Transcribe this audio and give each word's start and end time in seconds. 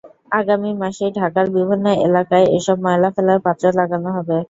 আগামী 0.31 0.71
মাসেই 0.81 1.11
ঢাকার 1.15 1.47
বিভিন্ন 1.55 1.85
এলাকায় 2.05 2.45
এসব 2.57 2.77
ময়লা 2.85 3.09
ফেলার 3.15 3.39
পাত্র 3.45 3.63
লাগানো 3.79 4.09
হবে। 4.17 4.37